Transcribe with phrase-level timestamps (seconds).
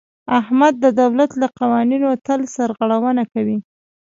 [0.39, 3.57] احمد د دولت له قوانینو تل سرغړونه کوي.